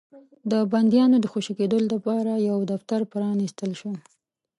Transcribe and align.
د 0.51 0.53
بنديانو 0.71 1.17
د 1.21 1.25
خوشي 1.31 1.53
کېدلو 1.59 1.87
لپاره 1.95 2.31
يو 2.49 2.57
دفتر 2.71 2.99
پرانيستل 3.11 3.71
شو. 3.79 3.91